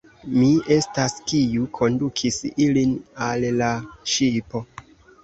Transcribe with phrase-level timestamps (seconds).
[0.35, 3.69] Mi estas, kiu kondukis ilin al la
[4.15, 4.63] ŝipo.